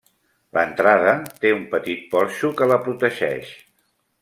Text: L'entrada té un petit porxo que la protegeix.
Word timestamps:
L'entrada 0.57 1.13
té 1.43 1.51
un 1.57 1.61
petit 1.75 2.09
porxo 2.15 2.51
que 2.61 2.71
la 2.73 2.81
protegeix. 2.89 3.55